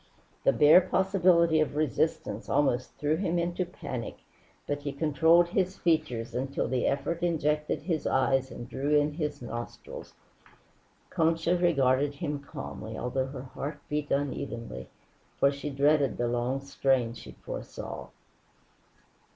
[0.43, 4.17] The bare possibility of resistance almost threw him into panic,
[4.65, 9.43] but he controlled his features until the effort injected his eyes and drew in his
[9.43, 10.15] nostrils.
[11.11, 14.89] Concha regarded him calmly, although her heart beat unevenly,
[15.39, 18.07] for she dreaded the long strain she foresaw.